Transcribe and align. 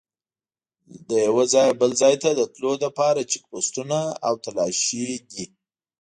له 1.07 1.17
یوه 1.27 1.43
ځایه 1.53 1.73
بل 1.81 1.91
ځای 2.01 2.15
ته 2.23 2.29
د 2.35 2.41
تلو 2.53 2.71
لپاره 2.85 3.27
چیک 3.31 3.43
پوسټونه 3.51 3.99
او 4.27 4.33
تلاشي 4.45 5.05
دي. 5.31 5.45